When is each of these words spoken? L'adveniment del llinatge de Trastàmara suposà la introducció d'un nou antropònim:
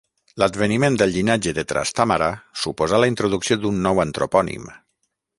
L'adveniment 0.41 0.95
del 1.01 1.11
llinatge 1.17 1.51
de 1.57 1.65
Trastàmara 1.71 2.29
suposà 2.61 3.01
la 3.03 3.09
introducció 3.13 3.57
d'un 3.65 3.77
nou 3.89 4.01
antropònim: 4.05 4.65